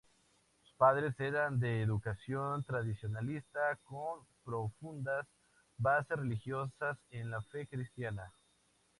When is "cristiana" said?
7.67-8.33